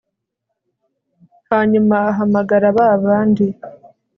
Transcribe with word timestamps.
hanyuma 1.49 1.95
ahamagara 2.11 2.67
ba 2.77 2.87
bandi 3.03 3.47